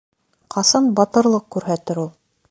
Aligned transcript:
Ҡасан 0.55 0.87
батырлыҡ 0.99 1.45
күрһәтер 1.57 2.01
ул?.. 2.05 2.09